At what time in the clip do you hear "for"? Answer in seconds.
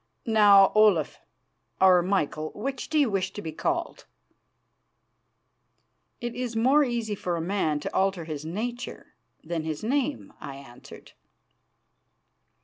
7.13-7.35